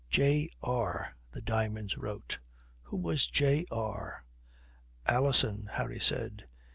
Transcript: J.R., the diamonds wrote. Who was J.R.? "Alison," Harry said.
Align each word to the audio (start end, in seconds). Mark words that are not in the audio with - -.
J.R., 0.09 1.15
the 1.31 1.41
diamonds 1.43 1.95
wrote. 1.95 2.39
Who 2.81 2.97
was 2.97 3.27
J.R.? 3.27 4.25
"Alison," 5.05 5.69
Harry 5.73 5.99
said. 5.99 6.45